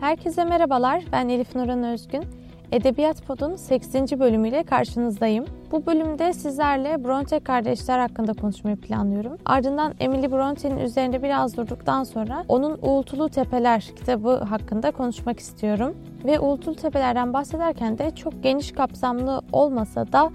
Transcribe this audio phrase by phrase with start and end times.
[0.00, 2.24] Herkese merhabalar, ben Elif Nuran Özgün.
[2.72, 4.20] Edebiyat Pod'un 8.
[4.20, 5.44] bölümüyle karşınızdayım.
[5.70, 9.36] Bu bölümde sizlerle Bronte kardeşler hakkında konuşmayı planlıyorum.
[9.44, 15.96] Ardından Emily Bronte'nin üzerinde biraz durduktan sonra onun Uğultulu Tepeler kitabı hakkında konuşmak istiyorum.
[16.24, 20.30] Ve Uğultulu Tepeler'den bahsederken de çok geniş kapsamlı olmasa da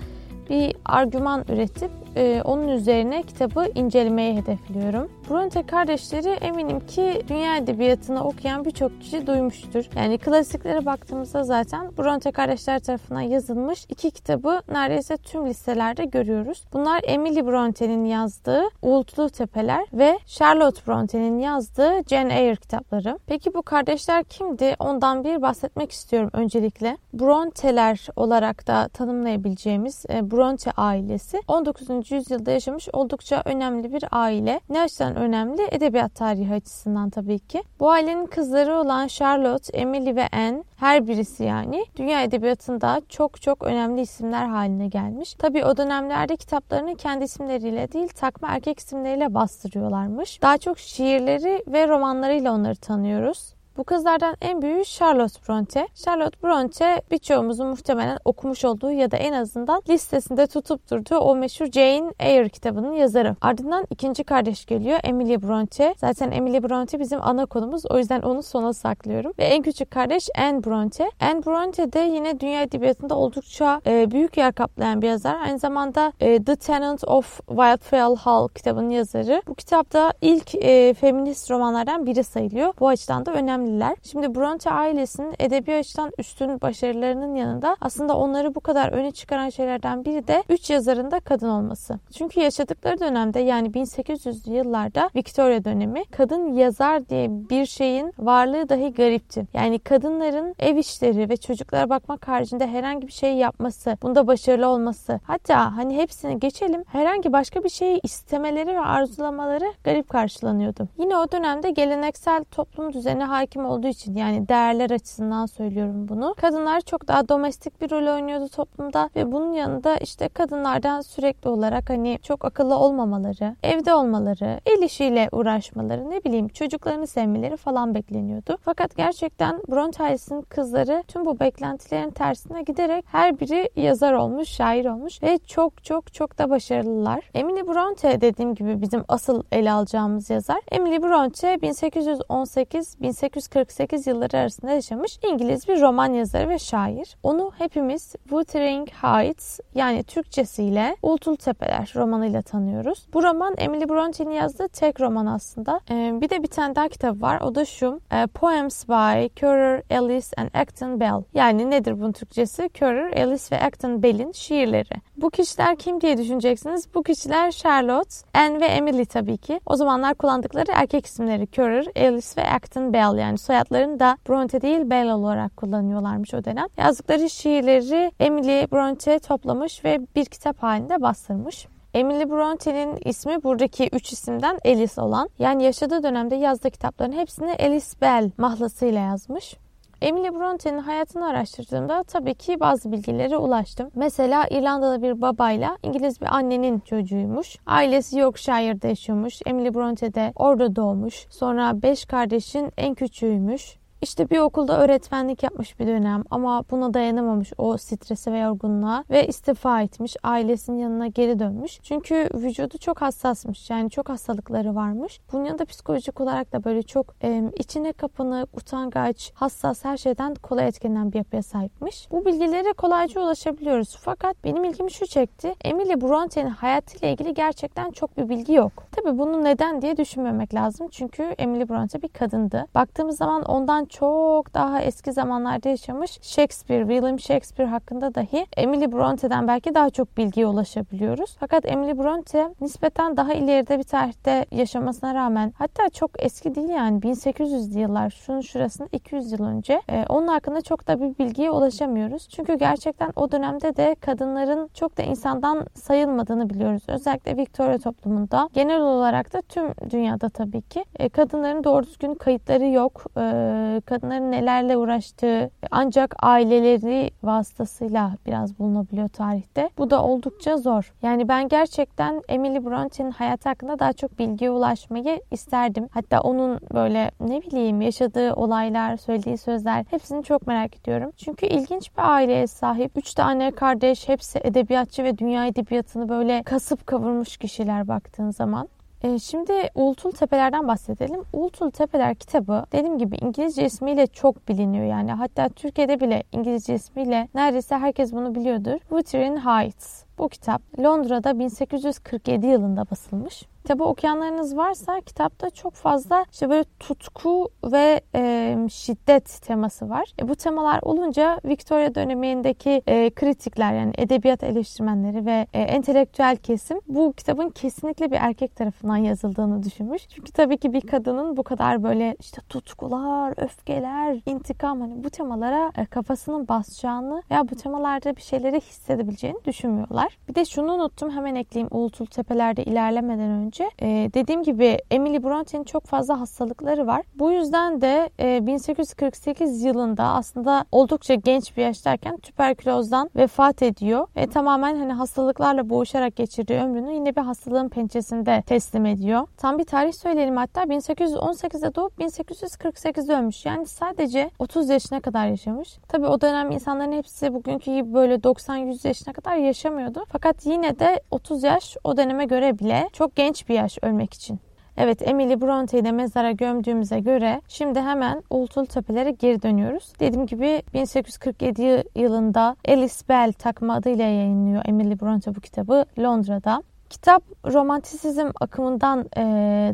[0.50, 5.12] bir argüman üretip e, onun üzerine kitabı incelemeye hedefliyorum.
[5.30, 9.86] Bronte kardeşleri eminim ki dünya edebiyatını okuyan birçok kişi duymuştur.
[9.96, 16.64] Yani klasiklere baktığımızda zaten Bronte kardeşler tarafından yazılmış iki kitabı neredeyse tüm listelerde görüyoruz.
[16.74, 23.20] Bunlar Emily Bronte'nin yazdığı Uğultulu Tepeler ve Charlotte Bronte'nin yazdığı Jane Eyre kitapları.
[23.28, 24.76] Peki bu kardeşler kimdi?
[24.80, 26.98] Ondan bir bahsetmek istiyorum öncelikle.
[27.14, 31.90] Bronte'ler olarak da tanımlayabileceğimiz e, Bronte ailesi 19.
[32.12, 34.60] yüzyılda yaşamış oldukça önemli bir aile.
[34.70, 35.62] Ne açıdan önemli?
[35.72, 37.64] Edebiyat tarihi açısından tabii ki.
[37.80, 43.64] Bu ailenin kızları olan Charlotte, Emily ve Anne her birisi yani dünya edebiyatında çok çok
[43.64, 45.34] önemli isimler haline gelmiş.
[45.34, 50.42] Tabii o dönemlerde kitaplarını kendi isimleriyle değil takma erkek isimleriyle bastırıyorlarmış.
[50.42, 53.53] Daha çok şiirleri ve romanlarıyla onları tanıyoruz.
[53.78, 55.88] Bu kızlardan en büyüğü Charlotte Bronte.
[55.96, 61.66] Charlotte Bronte birçoğumuzun muhtemelen okumuş olduğu ya da en azından listesinde tutup durduğu o meşhur
[61.66, 63.36] Jane Eyre kitabının yazarı.
[63.42, 65.96] Ardından ikinci kardeş geliyor Emily Bronte.
[65.98, 69.34] Zaten Emily Bronte bizim ana konumuz o yüzden onu sona saklıyorum.
[69.40, 71.10] Ve en küçük kardeş Anne Bronte.
[71.20, 75.36] Anne Bronte de yine dünya edebiyatında oldukça e, büyük yer kaplayan bir yazar.
[75.46, 79.42] Aynı zamanda e, The Tenant of Wildfell Hall kitabının yazarı.
[79.48, 82.74] Bu kitapta ilk e, feminist romanlardan biri sayılıyor.
[82.80, 83.96] Bu açıdan da önemli önemliler.
[84.04, 90.06] Şimdi Bronte ailesinin edebi açıdan üstün başarılarının yanında aslında onları bu kadar öne çıkaran şeylerden
[90.06, 92.00] biri de 3 yazarın da kadın olması.
[92.18, 98.94] Çünkü yaşadıkları dönemde yani 1800'lü yıllarda Victoria dönemi kadın yazar diye bir şeyin varlığı dahi
[98.94, 99.46] garipti.
[99.54, 105.20] Yani kadınların ev işleri ve çocuklara bakmak haricinde herhangi bir şey yapması, bunda başarılı olması,
[105.24, 110.88] hatta hani hepsini geçelim herhangi başka bir şeyi istemeleri ve arzulamaları garip karşılanıyordu.
[110.98, 116.36] Yine o dönemde geleneksel toplum düzeni hakim hakim olduğu için yani değerler açısından söylüyorum bunu.
[116.42, 121.90] Kadınlar çok daha domestik bir rol oynuyordu toplumda ve bunun yanında işte kadınlardan sürekli olarak
[121.90, 128.58] hani çok akıllı olmamaları, evde olmaları, el işiyle uğraşmaları, ne bileyim çocuklarını sevmeleri falan bekleniyordu.
[128.62, 134.86] Fakat gerçekten Bronte ailesinin kızları tüm bu beklentilerin tersine giderek her biri yazar olmuş, şair
[134.86, 137.20] olmuş ve çok çok çok da başarılılar.
[137.34, 140.62] Emily Bronte dediğim gibi bizim asıl ele alacağımız yazar.
[140.72, 142.96] Emily Bronte 1818
[143.44, 147.18] 18 1848 yılları arasında yaşamış İngiliz bir roman yazarı ve şair.
[147.24, 153.08] Onu hepimiz Wuthering Heights yani Türkçesiyle Uğultulu Tepeler romanıyla tanıyoruz.
[153.14, 155.80] Bu roman Emily Bronte'nin yazdığı tek roman aslında.
[155.90, 157.42] Ee, bir de bir tane daha kitap var.
[157.42, 158.02] O da şu.
[158.12, 161.24] E, Poems by Currer, Ellis and Acton Bell.
[161.34, 162.70] Yani nedir bunun Türkçesi?
[162.76, 165.02] Currer, Ellis ve Acton Bell'in şiirleri.
[165.18, 166.88] Bu kişiler kim diye düşüneceksiniz.
[166.96, 169.60] Bu kişiler Charlotte, Anne ve Emily tabii ki.
[169.66, 174.90] O zamanlar kullandıkları erkek isimleri Currer, Ellis ve Acton Bell yani soyadlarını da Bronte değil
[174.90, 176.68] Bell olarak kullanıyorlarmış o dönem.
[176.78, 181.68] Yazdıkları şiirleri Emily Bronte toplamış ve bir kitap halinde bastırmış.
[181.94, 185.30] Emily Bronte'nin ismi buradaki üç isimden Alice olan.
[185.40, 189.58] Yani yaşadığı dönemde yazdığı kitapların hepsini Alice Bell mahlasıyla yazmış.
[190.04, 193.90] Emily Bronte'nin hayatını araştırdığımda tabii ki bazı bilgilere ulaştım.
[193.96, 197.58] Mesela İrlandalı bir babayla İngiliz bir annenin çocuğuymuş.
[197.66, 199.42] Ailesi Yorkshire'da yaşıyormuş.
[199.46, 201.28] Emily Bronte de orada doğmuş.
[201.30, 203.78] Sonra beş kardeşin en küçüğüymüş.
[204.04, 209.28] İşte bir okulda öğretmenlik yapmış bir dönem ama buna dayanamamış o strese ve yorgunluğa ve
[209.28, 210.16] istifa etmiş.
[210.24, 211.80] Ailesinin yanına geri dönmüş.
[211.84, 213.70] Çünkü vücudu çok hassasmış.
[213.70, 215.20] Yani çok hastalıkları varmış.
[215.32, 220.68] Bunun yanında psikolojik olarak da böyle çok e, içine kapanık, utangaç, hassas her şeyden kolay
[220.68, 222.08] etkilenen bir yapıya sahipmiş.
[222.12, 223.98] Bu bilgilere kolayca ulaşabiliyoruz.
[224.02, 225.56] Fakat benim ilgimi şu çekti.
[225.64, 228.84] Emily Bronte'nin hayatıyla ilgili gerçekten çok bir bilgi yok.
[228.92, 230.88] Tabii bunu neden diye düşünmemek lazım.
[230.92, 232.66] Çünkü Emily Bronte bir kadındı.
[232.76, 239.48] Baktığımız zaman ondan çok daha eski zamanlarda yaşamış Shakespeare, William Shakespeare hakkında dahi Emily Bronte'den
[239.48, 241.36] belki daha çok bilgiye ulaşabiliyoruz.
[241.40, 247.00] Fakat Emily Bronte nispeten daha ileride bir tarihte yaşamasına rağmen hatta çok eski değil yani
[247.00, 252.30] 1800'lü yıllar şunun şurasında 200 yıl önce e, onun hakkında çok da bir bilgiye ulaşamıyoruz.
[252.30, 256.84] Çünkü gerçekten o dönemde de kadınların çok da insandan sayılmadığını biliyoruz.
[256.88, 262.66] Özellikle Victoria toplumunda genel olarak da tüm dünyada tabii ki e, kadınların doğru düzgün kayıtları
[262.66, 263.06] yok.
[263.18, 269.70] E, kadınların nelerle uğraştığı ancak aileleri vasıtasıyla biraz bulunabiliyor tarihte.
[269.78, 270.94] Bu da oldukça zor.
[271.02, 275.88] Yani ben gerçekten Emily Bronte'nin hayatı hakkında daha çok bilgiye ulaşmayı isterdim.
[275.92, 281.12] Hatta onun böyle ne bileyim yaşadığı olaylar, söylediği sözler hepsini çok merak ediyorum.
[281.18, 282.98] Çünkü ilginç bir aileye sahip.
[282.98, 288.68] Üç tane kardeş hepsi edebiyatçı ve dünya edebiyatını böyle kasıp kavurmuş kişiler baktığın zaman.
[289.04, 291.22] Ee, şimdi Uğultul Tepeler'den bahsedelim.
[291.34, 295.12] Uğultul Tepeler kitabı dediğim gibi İngilizce ismiyle çok biliniyor yani.
[295.12, 298.80] Hatta Türkiye'de bile İngilizce ismiyle neredeyse herkes bunu biliyordur.
[298.80, 300.04] Wuthering Heights.
[300.18, 303.44] Bu kitap Londra'da 1847 yılında basılmış.
[303.64, 310.14] Kitabı okuyanlarınız varsa kitapta çok fazla işte böyle tutku ve e, şiddet teması var.
[310.22, 316.80] E, bu temalar olunca Victoria dönemindeki e, kritikler yani edebiyat eleştirmenleri ve e, entelektüel kesim
[316.88, 320.08] bu kitabın kesinlikle bir erkek tarafından yazıldığını düşünmüş.
[320.08, 325.72] Çünkü tabii ki bir kadının bu kadar böyle işte tutkular, öfkeler, intikam hani bu temalara
[325.78, 330.18] e, kafasının basacağını veya bu temalarda bir şeyleri hissedebileceğini düşünmüyorlar.
[330.30, 333.70] Bir de şunu unuttum hemen ekleyeyim Uğultul Tepeler'de ilerlemeden önce önce.
[333.82, 337.02] E, dediğim gibi Emily Bronte'nin çok fazla hastalıkları var.
[337.16, 344.28] Bu yüzden de e, 1848 yılında aslında oldukça genç bir yaştayken tüberkülozdan vefat ediyor ve
[344.28, 349.28] tamamen hani hastalıklarla boğuşarak geçirdiği ömrünü yine bir hastalığın pençesinde teslim ediyor.
[349.38, 353.46] Tam bir tarih söyleyelim hatta 1818'de doğup 1848'de ölmüş.
[353.46, 355.78] Yani sadece 30 yaşına kadar yaşamış.
[355.88, 360.06] Tabi o dönem insanların hepsi bugünkü gibi böyle 90-100 yaşına kadar yaşamıyordu.
[360.10, 364.40] Fakat yine de 30 yaş o döneme göre bile çok genç bir yaş ölmek için.
[364.78, 369.94] Evet Emily Bronte'yi de mezara gömdüğümüze göre şimdi hemen Uğultul Tepelere geri dönüyoruz.
[370.00, 376.64] Dediğim gibi 1847 yılında Alice Bell takma adıyla yayınlıyor Emily Bronte bu kitabı Londra'da.
[376.94, 379.22] Kitap romantisizm akımından e,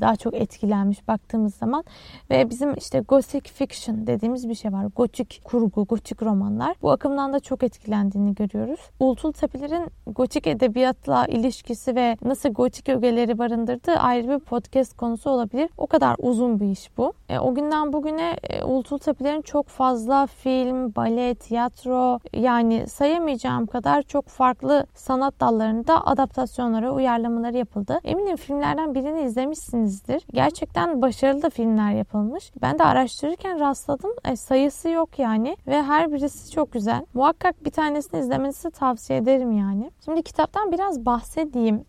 [0.01, 1.83] daha çok etkilenmiş baktığımız zaman
[2.29, 4.85] ve bizim işte gothic fiction dediğimiz bir şey var.
[4.95, 6.75] Gotik kurgu, gotik romanlar.
[6.81, 8.79] Bu akımdan da çok etkilendiğini görüyoruz.
[8.99, 15.69] Ultul Tepeler'in gotik edebiyatla ilişkisi ve nasıl gotik ögeleri barındırdığı ayrı bir podcast konusu olabilir.
[15.77, 17.13] O kadar uzun bir iş bu.
[17.29, 24.01] E, o günden bugüne e, Ultul Tepeler'in çok fazla film, bale, tiyatro yani sayamayacağım kadar
[24.01, 27.99] çok farklı sanat dallarında adaptasyonlara uyar uyarlamaları yapıldı.
[28.03, 30.23] Eminim filmlerden birini izlemişsinizdir.
[30.33, 32.51] Gerçekten başarılı da filmler yapılmış.
[32.61, 34.11] Ben de araştırırken rastladım.
[34.25, 37.05] E, sayısı yok yani ve her birisi çok güzel.
[37.13, 39.91] Muhakkak bir tanesini izlemenizi tavsiye ederim yani.
[40.05, 41.85] Şimdi kitaptan biraz bahsedeyim.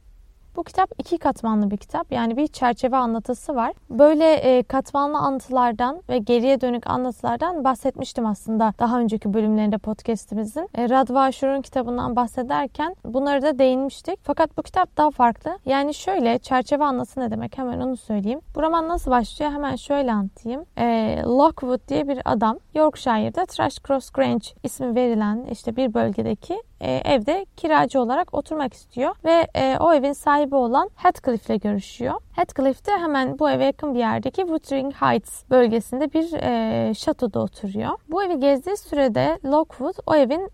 [0.57, 2.13] Bu kitap iki katmanlı bir kitap.
[2.13, 3.73] Yani bir çerçeve anlatısı var.
[3.91, 10.69] Böyle e, katmanlı anlatılardan ve geriye dönük anlatılardan bahsetmiştim aslında daha önceki bölümlerinde podcastimizin.
[10.75, 11.31] E, Radva
[11.63, 14.19] kitabından bahsederken bunları da değinmiştik.
[14.23, 15.59] Fakat bu kitap daha farklı.
[15.67, 18.41] Yani şöyle çerçeve anlatısı ne demek hemen onu söyleyeyim.
[18.55, 20.65] Bu roman nasıl başlıyor hemen şöyle anlatayım.
[20.79, 26.93] E, Lockwood diye bir adam Yorkshire'da Trash Cross Grange ismi verilen işte bir bölgedeki e,
[26.93, 32.15] evde kiracı olarak oturmak istiyor ve e, o evin sahibi olan Heathcliff ile görüşüyor.
[32.33, 37.91] Heathcliff de hemen bu eve yakın bir yerdeki Wuthering Heights bölgesinde bir e, şatoda oturuyor.
[38.09, 40.51] Bu evi gezdiği sürede Lockwood o evin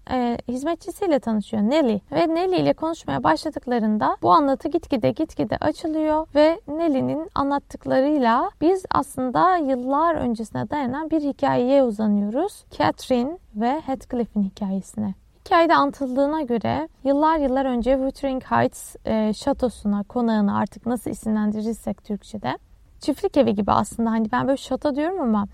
[0.48, 7.30] hizmetçisiyle tanışıyor Nelly ve Nelly ile konuşmaya başladıklarında bu anlatı gitgide gitgide açılıyor ve Nelly'nin
[7.34, 12.64] anlattıklarıyla biz aslında yıllar öncesine dayanan bir hikayeye uzanıyoruz.
[12.70, 15.14] Catherine ve Heathcliff'in hikayesine.
[15.46, 22.58] Hikayede anlatıldığına göre yıllar yıllar önce Wuthering Heights e, şatosuna, konağına artık nasıl isimlendirirsek Türkçe'de
[23.00, 25.46] çiftlik evi gibi aslında hani ben böyle şato diyorum ama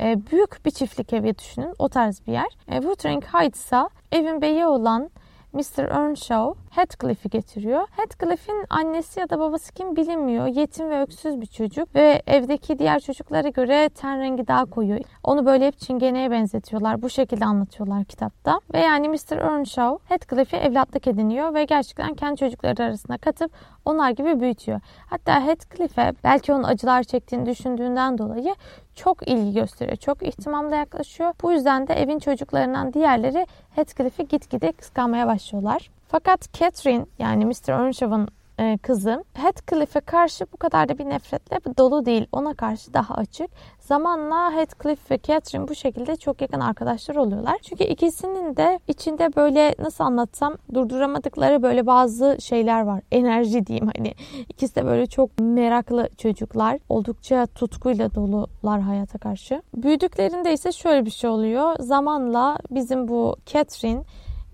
[0.00, 2.56] e, büyük bir çiftlik evi düşünün o tarz bir yer.
[2.68, 5.10] E, Wuthering Heights'a evin beyi olan
[5.52, 5.84] Mr.
[5.84, 7.86] Earnshaw Heathcliff'i getiriyor.
[7.90, 10.46] Heathcliff'in annesi ya da babası kim bilinmiyor.
[10.46, 14.98] Yetim ve öksüz bir çocuk ve evdeki diğer çocuklara göre ten rengi daha koyu.
[15.24, 17.02] Onu böyle hep çingeneye benzetiyorlar.
[17.02, 18.60] Bu şekilde anlatıyorlar kitapta.
[18.74, 19.38] Ve yani Mr.
[19.38, 23.52] Earnshaw Heathcliff'i evlatlık ediniyor ve gerçekten kendi çocukları arasına katıp
[23.84, 24.80] onlar gibi büyütüyor.
[25.06, 28.54] Hatta Heathcliff'e belki onun acılar çektiğini düşündüğünden dolayı
[28.94, 29.96] çok ilgi gösteriyor.
[29.96, 31.34] Çok ihtimamla yaklaşıyor.
[31.42, 35.90] Bu yüzden de evin çocuklarından diğerleri Heathcliff'i gitgide kıskanmaya başlıyorlar.
[36.10, 37.68] Fakat Catherine yani Mr.
[37.68, 42.26] Earnshaw'ın e, kızı Heathcliff'e karşı bu kadar da bir nefretle dolu değil.
[42.32, 43.50] Ona karşı daha açık.
[43.80, 47.58] Zamanla Heathcliff ve Catherine bu şekilde çok yakın arkadaşlar oluyorlar.
[47.62, 53.02] Çünkü ikisinin de içinde böyle nasıl anlatsam durduramadıkları böyle bazı şeyler var.
[53.12, 54.14] Enerji diyeyim hani.
[54.48, 56.78] İkisi de böyle çok meraklı çocuklar.
[56.88, 59.62] Oldukça tutkuyla dolular hayata karşı.
[59.74, 61.76] Büyüdüklerinde ise şöyle bir şey oluyor.
[61.78, 64.02] Zamanla bizim bu Catherine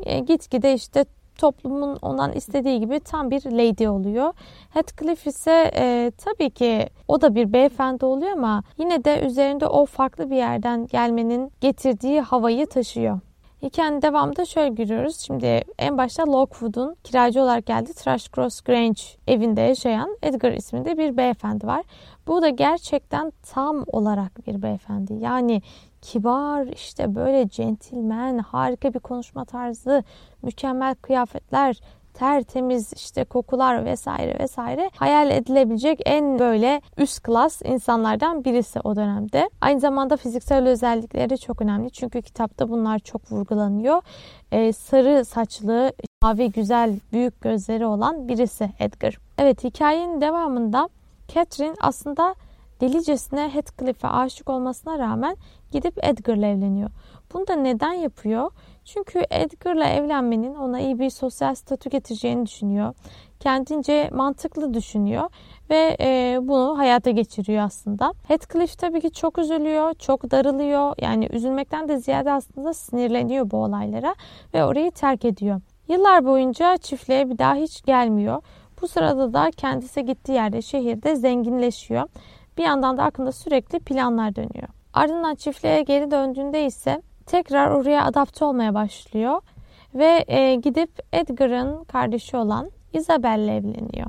[0.01, 1.05] e, gitgide işte
[1.39, 4.33] toplumun ondan istediği gibi tam bir lady oluyor.
[4.71, 9.87] Heathcliff ise e, tabii ki o da bir beyefendi oluyor ama yine de üzerinde o
[9.87, 13.21] farklı bir yerden gelmenin getirdiği havayı taşıyor.
[13.67, 15.19] Hikayenin devamında şöyle görüyoruz.
[15.19, 17.95] Şimdi en başta Lockwood'un kiracı olarak geldi.
[17.95, 21.85] Thrushcross Grange evinde yaşayan Edgar isminde bir beyefendi var.
[22.27, 25.15] Bu da gerçekten tam olarak bir beyefendi.
[25.15, 25.63] Yani
[26.03, 30.05] kibar, işte böyle centilmen, harika bir konuşma tarzı,
[30.43, 31.81] mükemmel kıyafetler,
[32.19, 39.51] tertemiz işte kokular vesaire vesaire hayal edilebilecek en böyle üst klas insanlardan birisi o dönemde.
[39.61, 44.03] Aynı zamanda fiziksel özellikleri çok önemli çünkü kitapta bunlar çok vurgulanıyor.
[44.53, 45.93] Ee, sarı saçlı,
[46.23, 49.19] mavi güzel, büyük gözleri olan birisi Edgar.
[49.39, 50.89] Evet hikayenin devamında
[51.29, 52.35] Catherine aslında
[52.81, 55.37] delicesine Heathcliff'e aşık olmasına rağmen
[55.73, 56.91] gidip Edgar'la evleniyor.
[57.35, 58.51] Bunu da neden yapıyor?
[58.85, 62.95] Çünkü Edgar'la evlenmenin ona iyi bir sosyal statü getireceğini düşünüyor.
[63.41, 65.31] Kendince mantıklı düşünüyor
[65.71, 68.13] ve e, bunu hayata geçiriyor aslında.
[68.29, 70.95] Heathcliff tabii ki çok üzülüyor, çok darılıyor.
[70.99, 74.15] Yani üzülmekten de ziyade aslında sinirleniyor bu olaylara
[74.55, 75.61] ve orayı terk ediyor.
[75.89, 78.43] Yıllar boyunca çiftliğe bir daha hiç gelmiyor.
[78.83, 82.09] Bu sırada da kendisi gittiği yerde şehirde zenginleşiyor.
[82.59, 84.69] Bir yandan da aklında sürekli planlar dönüyor.
[84.93, 89.41] Ardından çiftliğe geri döndüğünde ise tekrar oraya adapte olmaya başlıyor
[89.95, 94.07] ve e, gidip Edgar'ın kardeşi olan Isabel'le evleniyor.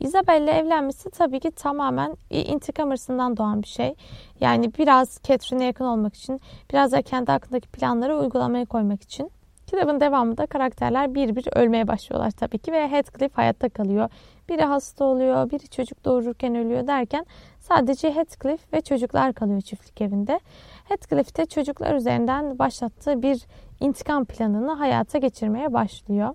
[0.00, 3.94] Isabel'le evlenmesi tabii ki tamamen intikam hırsından doğan bir şey.
[4.40, 6.40] Yani biraz Catherine'e yakın olmak için,
[6.72, 9.30] biraz da kendi hakkındaki planları uygulamaya koymak için.
[9.70, 14.08] Kitabın devamında karakterler bir bir ölmeye başlıyorlar tabii ki ve Heathcliff hayatta kalıyor.
[14.48, 17.26] Biri hasta oluyor, biri çocuk doğururken ölüyor derken
[17.60, 20.40] sadece Heathcliff ve çocuklar kalıyor çiftlik evinde.
[20.84, 23.46] Heathcliff de çocuklar üzerinden başlattığı bir
[23.80, 26.34] intikam planını hayata geçirmeye başlıyor.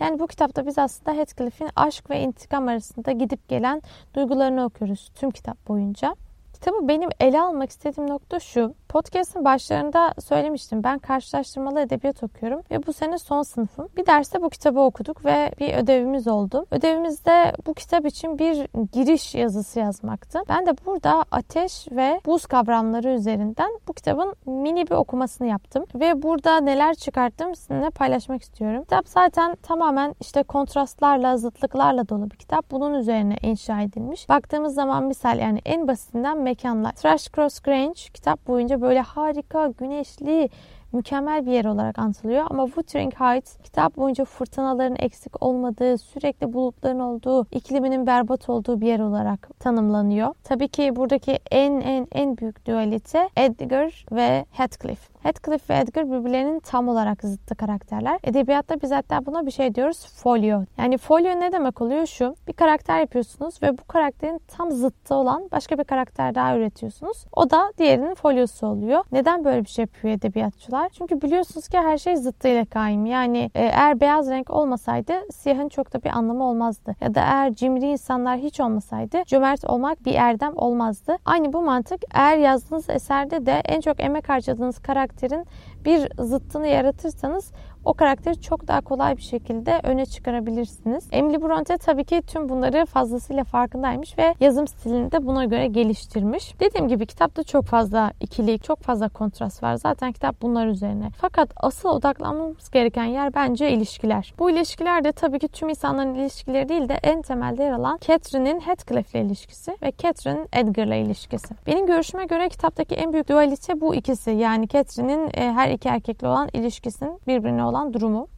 [0.00, 3.82] Yani bu kitapta biz aslında Heathcliff'in aşk ve intikam arasında gidip gelen
[4.14, 6.14] duygularını okuyoruz tüm kitap boyunca.
[6.52, 8.74] Kitabı benim ele almak istediğim nokta şu.
[8.88, 10.84] Podcast'ın başlarında söylemiştim.
[10.84, 13.88] Ben karşılaştırmalı edebiyat okuyorum ve bu sene son sınıfım.
[13.96, 16.66] Bir derste bu kitabı okuduk ve bir ödevimiz oldu.
[16.70, 20.38] Ödevimizde bu kitap için bir giriş yazısı yazmaktı.
[20.48, 25.84] Ben de burada ateş ve buz kavramları üzerinden bu kitabın mini bir okumasını yaptım.
[25.94, 28.82] Ve burada neler çıkarttım sizinle paylaşmak istiyorum.
[28.82, 32.70] Kitap zaten tamamen işte kontrastlarla, zıtlıklarla dolu bir kitap.
[32.70, 34.28] Bunun üzerine inşa edilmiş.
[34.28, 36.92] Baktığımız zaman misal yani en basitinden mekanlar.
[36.92, 40.48] Trash Cross Grange kitap boyunca böyle harika, güneşli,
[40.92, 42.46] mükemmel bir yer olarak anlatılıyor.
[42.50, 48.86] Ama Wuthering Heights kitap boyunca fırtınaların eksik olmadığı, sürekli bulutların olduğu, ikliminin berbat olduğu bir
[48.86, 50.34] yer olarak tanımlanıyor.
[50.44, 55.17] Tabii ki buradaki en en en büyük dualite Edgar ve Heathcliff.
[55.22, 58.18] Heathcliff ve Edgar birbirlerinin tam olarak zıttı karakterler.
[58.24, 60.62] Edebiyatta biz hatta buna bir şey diyoruz folio.
[60.78, 62.34] Yani folio ne demek oluyor şu?
[62.48, 67.24] Bir karakter yapıyorsunuz ve bu karakterin tam zıttı olan başka bir karakter daha üretiyorsunuz.
[67.32, 69.04] O da diğerinin folyosu oluyor.
[69.12, 70.88] Neden böyle bir şey yapıyor edebiyatçılar?
[70.88, 73.06] Çünkü biliyorsunuz ki her şey zıttıyla kaim.
[73.06, 76.94] Yani e, eğer beyaz renk olmasaydı siyahın çok da bir anlamı olmazdı.
[77.00, 81.16] Ya da eğer cimri insanlar hiç olmasaydı cömert olmak bir erdem olmazdı.
[81.24, 85.46] Aynı bu mantık eğer yazdığınız eserde de en çok emek harcadığınız karakter karakterin
[85.88, 87.52] bir zıttını yaratırsanız
[87.84, 91.08] o karakteri çok daha kolay bir şekilde öne çıkarabilirsiniz.
[91.12, 96.60] Emily Bronte tabii ki tüm bunları fazlasıyla farkındaymış ve yazım stilini de buna göre geliştirmiş.
[96.60, 99.74] Dediğim gibi kitapta çok fazla ikilik, çok fazla kontrast var.
[99.74, 101.10] Zaten kitap bunlar üzerine.
[101.20, 104.34] Fakat asıl odaklanmamız gereken yer bence ilişkiler.
[104.38, 108.60] Bu ilişkiler de tabii ki tüm insanların ilişkileri değil de en temelde yer alan Catherine'in
[108.60, 111.54] Heathcliff'le ilişkisi ve Catherine'in Edgar'la ilişkisi.
[111.66, 114.30] Benim görüşüme göre kitaptaki en büyük dualite bu ikisi.
[114.30, 118.28] Yani Catherine'in e, her iki erkekle olan ilişkisinin birbirine olan durumu.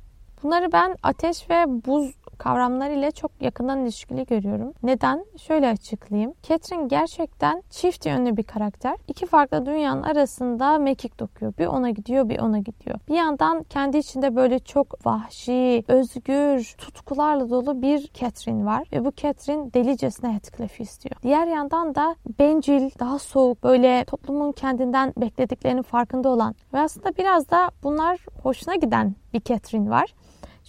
[0.42, 4.73] Bunları ben ateş ve buz kavramları ile çok yakından ilişkili görüyorum.
[4.82, 5.25] Neden?
[5.38, 6.35] Şöyle açıklayayım.
[6.42, 8.97] Catherine gerçekten çift yönlü bir karakter.
[9.09, 11.52] İki farklı dünyanın arasında mekik dokuyor.
[11.59, 12.99] Bir ona gidiyor, bir ona gidiyor.
[13.09, 18.88] Bir yandan kendi içinde böyle çok vahşi, özgür, tutkularla dolu bir Catherine var.
[18.92, 21.16] Ve bu Catherine delicesine Heathcliff'i istiyor.
[21.23, 27.50] Diğer yandan da bencil, daha soğuk, böyle toplumun kendinden beklediklerinin farkında olan ve aslında biraz
[27.50, 30.14] da bunlar hoşuna giden bir Catherine var.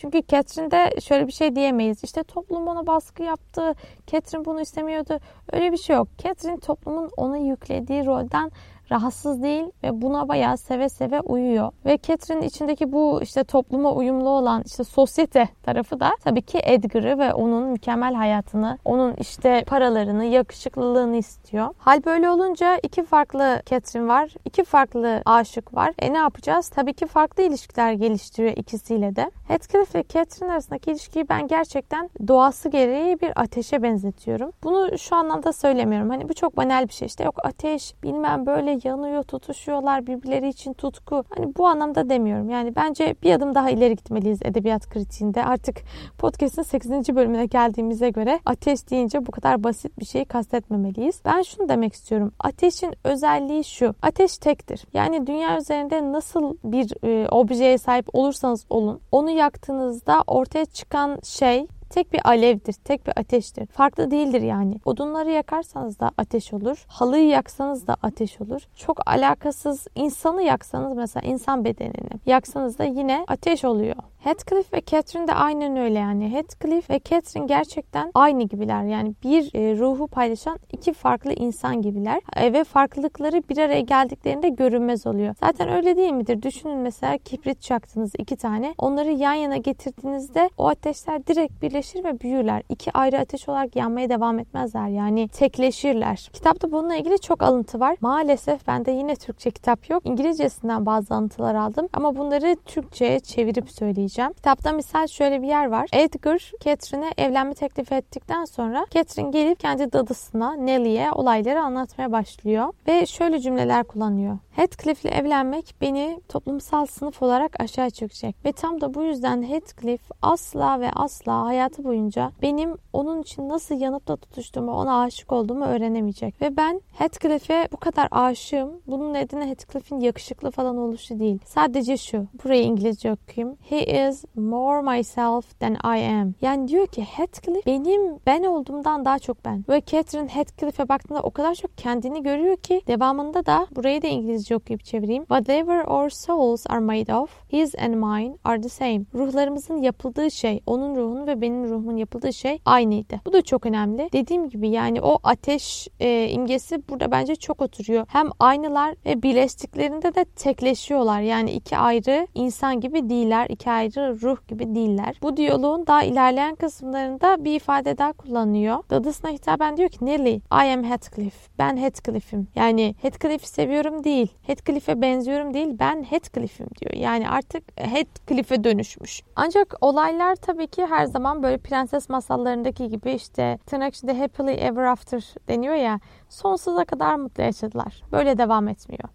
[0.01, 2.03] Çünkü Catherine'de şöyle bir şey diyemeyiz.
[2.03, 3.75] İşte toplum ona baskı yaptı.
[4.08, 5.20] Catherine bunu istemiyordu.
[5.51, 6.08] Öyle bir şey yok.
[6.17, 8.51] Catherine toplumun ona yüklediği rolden
[8.91, 11.71] rahatsız değil ve buna bayağı seve seve uyuyor.
[11.86, 17.19] Ve Catherine'in içindeki bu işte topluma uyumlu olan işte sosyete tarafı da tabii ki Edgar'ı
[17.19, 21.67] ve onun mükemmel hayatını, onun işte paralarını, yakışıklılığını istiyor.
[21.77, 25.93] Hal böyle olunca iki farklı Catherine var, iki farklı aşık var.
[26.00, 26.69] E ne yapacağız?
[26.69, 29.31] Tabii ki farklı ilişkiler geliştiriyor ikisiyle de.
[29.48, 34.51] Heathcliff ve Catherine arasındaki ilişkiyi ben gerçekten doğası gereği bir ateşe benzetiyorum.
[34.63, 36.10] Bunu şu anlamda söylemiyorum.
[36.10, 37.05] Hani bu çok banal bir şey.
[37.05, 41.23] İşte yok ateş bilmem böyle yanıyor, tutuşuyorlar birbirleri için tutku.
[41.29, 42.50] Hani bu anlamda demiyorum.
[42.50, 45.45] Yani bence bir adım daha ileri gitmeliyiz edebiyat kritiğinde.
[45.45, 45.77] Artık
[46.17, 46.91] podcast'ın 8.
[47.15, 51.21] bölümüne geldiğimize göre ateş deyince bu kadar basit bir şeyi kastetmemeliyiz.
[51.25, 52.31] Ben şunu demek istiyorum.
[52.39, 53.95] Ateşin özelliği şu.
[54.01, 54.85] Ateş tektir.
[54.93, 61.67] Yani dünya üzerinde nasıl bir e, objeye sahip olursanız olun onu yaktığınızda ortaya çıkan şey
[61.91, 63.65] tek bir alevdir, tek bir ateştir.
[63.65, 64.75] Farklı değildir yani.
[64.86, 66.86] Odunları yakarsanız da ateş olur.
[66.88, 68.62] Halıyı yaksanız da ateş olur.
[68.75, 73.95] Çok alakasız insanı yaksanız mesela insan bedenini yaksanız da yine ateş oluyor.
[74.23, 76.29] Heathcliff ve Catherine de aynen öyle yani.
[76.29, 78.83] Heathcliff ve Catherine gerçekten aynı gibiler.
[78.83, 82.21] Yani bir e, ruhu paylaşan iki farklı insan gibiler.
[82.35, 85.35] E, ve farklılıkları bir araya geldiklerinde görünmez oluyor.
[85.39, 86.41] Zaten öyle değil midir?
[86.41, 88.75] Düşünün mesela kibrit çaktınız iki tane.
[88.77, 92.63] Onları yan yana getirdiğinizde o ateşler direkt birleşir ve büyürler.
[92.69, 94.87] İki ayrı ateş olarak yanmaya devam etmezler.
[94.87, 96.29] Yani tekleşirler.
[96.33, 97.95] Kitapta bununla ilgili çok alıntı var.
[98.01, 100.05] Maalesef bende yine Türkçe kitap yok.
[100.05, 101.87] İngilizcesinden bazı alıntılar aldım.
[101.93, 104.34] Ama bunları Türkçe'ye çevirip söyleyeceğim söyleyeceğim.
[104.34, 105.89] Kitapta misal şöyle bir yer var.
[105.94, 112.74] Edgar Catherine'e evlenme teklif ettikten sonra Catherine gelip kendi dadısına Nelly'e olayları anlatmaya başlıyor.
[112.88, 114.38] Ve şöyle cümleler kullanıyor.
[114.55, 118.36] Heathcliff'le evlenmek beni toplumsal sınıf olarak aşağı çökecek.
[118.46, 123.79] Ve tam da bu yüzden Heathcliff asla ve asla hayatı boyunca benim onun için nasıl
[123.79, 126.41] yanıp da tutuştuğumu, ona aşık olduğumu öğrenemeyecek.
[126.41, 128.72] Ve ben Heathcliff'e bu kadar aşığım.
[128.88, 131.39] Bunun nedeni Heathcliff'in yakışıklı falan oluşu değil.
[131.46, 132.27] Sadece şu.
[132.43, 133.58] Burayı İngilizce okuyayım.
[133.70, 136.34] He is more myself than I am.
[136.41, 139.65] Yani diyor ki Heathcliff benim ben olduğumdan daha çok ben.
[139.70, 144.40] Ve Catherine Heathcliff'e baktığında o kadar çok kendini görüyor ki devamında da burayı da İngilizce
[144.51, 145.24] okuyup çevireyim.
[145.24, 149.01] Whatever our souls are made of, his and mine are the same.
[149.13, 153.21] Ruhlarımızın yapıldığı şey, onun ruhunun ve benim ruhumun yapıldığı şey aynıydı.
[153.25, 154.10] Bu da çok önemli.
[154.13, 158.05] Dediğim gibi yani o ateş e, imgesi burada bence çok oturuyor.
[158.10, 161.21] Hem aynılar ve birleştiklerinde de tekleşiyorlar.
[161.21, 163.48] Yani iki ayrı insan gibi değiller.
[163.50, 165.15] iki ayrı ruh gibi değiller.
[165.21, 168.77] Bu diyaloğun daha ilerleyen kısımlarında bir ifade daha kullanıyor.
[168.89, 171.50] Dadısına hitaben diyor ki Nelly, I am Heathcliff.
[171.60, 172.48] Ben Heathcliff'im.
[172.55, 174.27] Yani Heathcliff'i seviyorum değil.
[174.43, 175.75] Heathcliff'e benziyorum değil.
[175.79, 176.93] Ben Heathcliff'im diyor.
[176.93, 179.21] Yani artık Heathcliff'e dönüşmüş.
[179.36, 184.84] Ancak olaylar tabii ki her zaman böyle prenses masallarındaki gibi işte tırnak içinde happily ever
[184.84, 188.03] after deniyor ya sonsuza kadar mutlu yaşadılar.
[188.12, 189.10] Böyle devam etmiyor.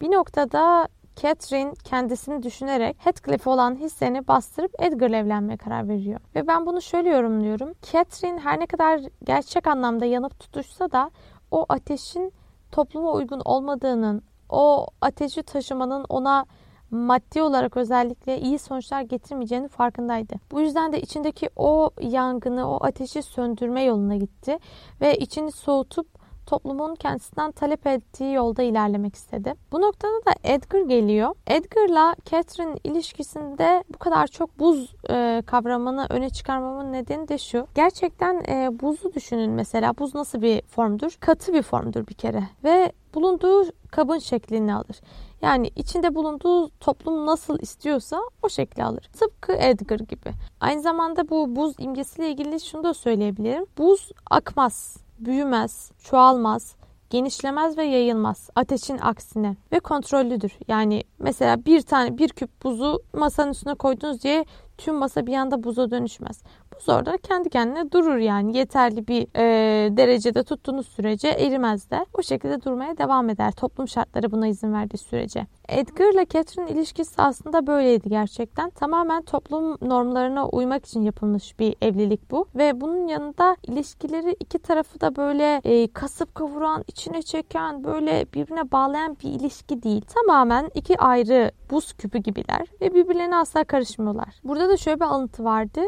[0.00, 6.20] Bir noktada Catherine kendisini düşünerek Heathcliff olan hisseni bastırıp Edgar'la evlenmeye karar veriyor.
[6.34, 7.72] Ve ben bunu şöyle yorumluyorum.
[7.92, 11.10] Catherine her ne kadar gerçek anlamda yanıp tutuşsa da
[11.50, 12.32] o ateşin
[12.72, 16.46] topluma uygun olmadığının, o ateşi taşımanın ona
[16.90, 20.34] maddi olarak özellikle iyi sonuçlar getirmeyeceğini farkındaydı.
[20.50, 24.58] Bu yüzden de içindeki o yangını, o ateşi söndürme yoluna gitti
[25.00, 29.54] ve içini soğutup toplumun kendisinden talep ettiği yolda ilerlemek istedi.
[29.72, 31.34] Bu noktada da Edgar geliyor.
[31.46, 37.66] Edgar'la Catherine ilişkisinde bu kadar çok buz e, kavramını öne çıkarmamın nedeni de şu.
[37.74, 39.98] Gerçekten e, buzu düşünün mesela.
[39.98, 41.16] Buz nasıl bir formdur?
[41.20, 42.42] Katı bir formdur bir kere.
[42.64, 45.00] Ve bulunduğu kabın şeklini alır.
[45.42, 49.10] Yani içinde bulunduğu toplum nasıl istiyorsa o şekli alır.
[49.20, 50.32] Tıpkı Edgar gibi.
[50.60, 53.66] Aynı zamanda bu buz imgesiyle ilgili şunu da söyleyebilirim.
[53.78, 56.76] Buz akmaz büyümez, çoğalmaz,
[57.10, 58.50] genişlemez ve yayılmaz.
[58.54, 60.52] Ateşin aksine ve kontrollüdür.
[60.68, 64.44] Yani mesela bir tane bir küp buzu masanın üstüne koydunuz diye
[64.78, 66.42] tüm masa bir anda buza dönüşmez.
[66.76, 72.22] Buz orada kendi kendine durur yani yeterli bir e, derecede tuttuğunuz sürece erimez de o
[72.22, 73.52] şekilde durmaya devam eder.
[73.52, 75.46] Toplum şartları buna izin verdiği sürece.
[75.68, 78.70] Edgar ile Catherine ilişkisi aslında böyleydi gerçekten.
[78.70, 82.46] Tamamen toplum normlarına uymak için yapılmış bir evlilik bu.
[82.54, 88.72] Ve bunun yanında ilişkileri iki tarafı da böyle e, kasıp kavuran, içine çeken, böyle birbirine
[88.72, 90.02] bağlayan bir ilişki değil.
[90.14, 94.34] Tamamen iki ayrı buz küpü gibiler ve birbirlerine asla karışmıyorlar.
[94.44, 95.80] Burada da şöyle bir alıntı vardı.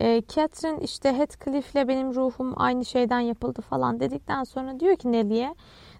[0.00, 5.54] E, Catherine işte Heathcliff'le benim ruhum aynı şeyden yapıldı falan dedikten sonra diyor ki Nelly'e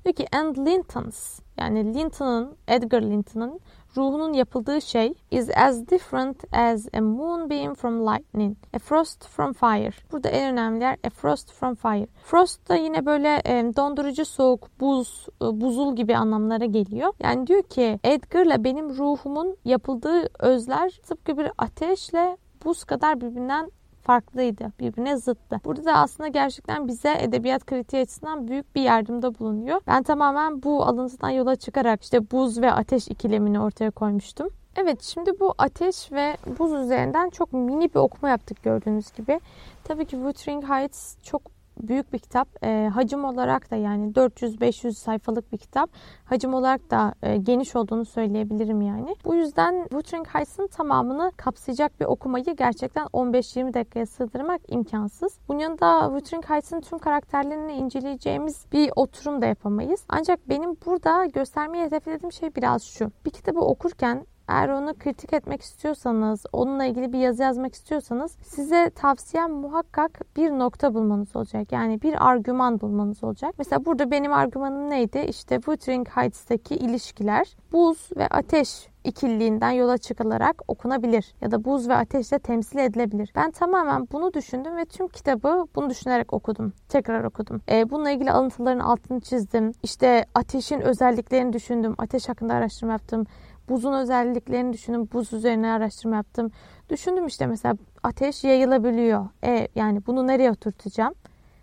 [0.05, 3.61] Diyor ki and Linton's yani Linton'un, Edgar Linton'un
[3.97, 9.93] ruhunun yapıldığı şey is as different as a moonbeam from lightning, a frost from fire.
[10.13, 12.07] Burada en önemli yer a frost from fire.
[12.25, 17.13] Frost da yine böyle e, dondurucu soğuk, buz, e, buzul gibi anlamlara geliyor.
[17.23, 23.71] Yani diyor ki Edgar'la benim ruhumun yapıldığı özler tıpkı bir ateşle buz kadar birbirinden
[24.05, 24.73] farklıydı.
[24.81, 25.61] Birbirine zıttı.
[25.65, 29.81] Burada da aslında gerçekten bize edebiyat kritiği açısından büyük bir yardımda bulunuyor.
[29.87, 34.49] Ben tamamen bu alıntıdan yola çıkarak işte buz ve ateş ikilemini ortaya koymuştum.
[34.77, 39.41] Evet şimdi bu ateş ve buz üzerinden çok mini bir okuma yaptık gördüğünüz gibi.
[39.85, 42.49] Tabii ki Wuthering Heights çok büyük bir kitap.
[42.65, 45.91] E, hacim olarak da yani 400-500 sayfalık bir kitap.
[46.25, 49.17] Hacim olarak da e, geniş olduğunu söyleyebilirim yani.
[49.25, 55.39] Bu yüzden Wuthering Heights'ın tamamını kapsayacak bir okumayı gerçekten 15-20 dakikaya sığdırmak imkansız.
[55.49, 60.05] Bunun yanında Wuthering Heights'ın tüm karakterlerini inceleyeceğimiz bir oturum da yapamayız.
[60.09, 63.11] Ancak benim burada göstermeyi hedeflediğim şey biraz şu.
[63.27, 68.91] Bir kitabı okurken eğer onu kritik etmek istiyorsanız, onunla ilgili bir yazı yazmak istiyorsanız size
[68.91, 71.73] tavsiyem muhakkak bir nokta bulmanız olacak.
[71.73, 73.55] Yani bir argüman bulmanız olacak.
[73.59, 75.19] Mesela burada benim argümanım neydi?
[75.29, 81.95] İşte Wuthering Heights'taki ilişkiler buz ve ateş ikilliğinden yola çıkılarak okunabilir ya da buz ve
[81.95, 83.33] ateşle temsil edilebilir.
[83.35, 86.73] Ben tamamen bunu düşündüm ve tüm kitabı bunu düşünerek okudum.
[86.89, 87.61] Tekrar okudum.
[87.71, 89.73] E, bununla ilgili alıntıların altını çizdim.
[89.83, 91.95] İşte ateşin özelliklerini düşündüm.
[91.99, 93.27] Ateş hakkında araştırma yaptım.
[93.69, 95.09] Buzun özelliklerini düşündüm.
[95.13, 96.51] Buz üzerine araştırma yaptım.
[96.91, 99.29] Düşündüm işte mesela ateş yayılabiliyor.
[99.45, 101.15] E, yani bunu nereye oturtacağım?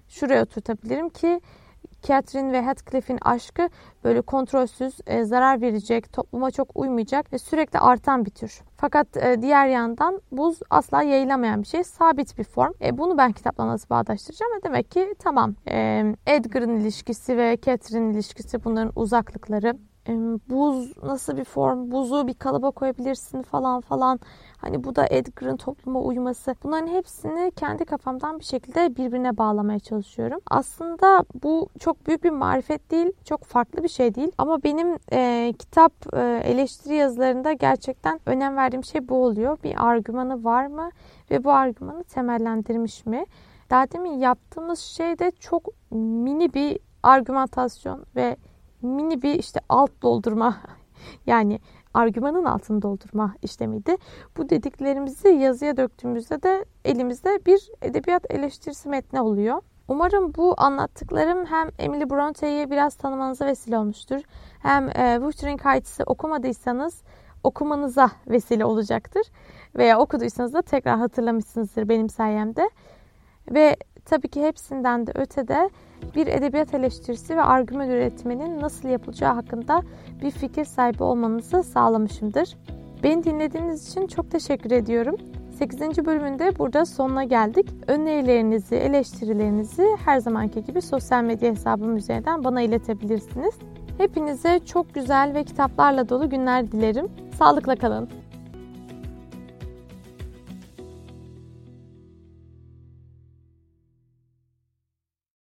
[0.08, 1.42] Şuraya oturtabilirim ki
[2.02, 3.70] Catherine ve Heathcliff'in aşkı
[4.04, 8.62] böyle kontrolsüz, e, zarar verecek, topluma çok uymayacak ve sürekli artan bir tür.
[8.78, 12.74] Fakat e, diğer yandan buz asla yayılamayan bir şey, sabit bir form.
[12.82, 14.54] E, bunu ben kitapla nasıl bağdaştıracağım?
[14.54, 19.78] E, demek ki tamam e, Edgar'ın ilişkisi ve Catherine'in ilişkisi bunların uzaklıkları
[20.50, 24.20] buz nasıl bir form, buzu bir kalıba koyabilirsin falan falan.
[24.58, 26.56] Hani bu da Edgar'ın topluma uyması.
[26.64, 30.40] Bunların hepsini kendi kafamdan bir şekilde birbirine bağlamaya çalışıyorum.
[30.48, 34.32] Aslında bu çok büyük bir marifet değil, çok farklı bir şey değil.
[34.38, 39.58] Ama benim e, kitap e, eleştiri yazılarında gerçekten önem verdiğim şey bu oluyor.
[39.64, 40.90] Bir argümanı var mı
[41.32, 43.26] ve bu argümanı temellendirmiş mi?
[43.70, 48.38] Daha demin yaptığımız şey de çok mini bir argümantasyon ve
[48.82, 50.58] mini bir işte alt doldurma
[51.28, 51.60] yani
[51.94, 53.98] argümanın altını doldurma işlemiydi.
[54.38, 59.62] Bu dediklerimizi yazıya döktüğümüzde de elimizde bir edebiyat eleştirisi metni oluyor.
[59.88, 64.22] Umarım bu anlattıklarım hem Emily Bronte'yi biraz tanımanıza vesile olmuştur.
[64.60, 67.02] Hem e, Wuthering Heights'ı okumadıysanız
[67.44, 69.28] okumanıza vesile olacaktır.
[69.76, 72.70] Veya okuduysanız da tekrar hatırlamışsınızdır benim sayemde.
[73.52, 75.70] Ve tabii ki hepsinden de ötede
[76.16, 79.82] bir edebiyat eleştirisi ve argüman üretmenin nasıl yapılacağı hakkında
[80.22, 82.58] bir fikir sahibi olmanızı sağlamışımdır.
[83.04, 85.16] Beni dinlediğiniz için çok teşekkür ediyorum.
[85.58, 86.06] 8.
[86.06, 87.70] bölümünde burada sonuna geldik.
[87.88, 93.56] Önerilerinizi, eleştirilerinizi her zamanki gibi sosyal medya hesabım üzerinden bana iletebilirsiniz.
[93.98, 97.08] Hepinize çok güzel ve kitaplarla dolu günler dilerim.
[97.38, 98.10] Sağlıkla kalın.